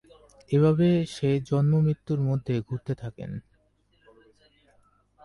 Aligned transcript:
এভাবে 0.51 0.87
সে 1.05 1.29
জন্ম 1.41 1.73
মৃত্যুর 1.79 2.19
মধ্যে 2.19 2.53
ঘুরতে 2.67 2.93
থাকেন। 2.95 3.31